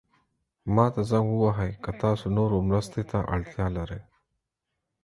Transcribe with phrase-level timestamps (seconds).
[0.75, 4.01] ما ته زنګ ووهئ که تاسو نورو مرستې ته اړتیا لرئ.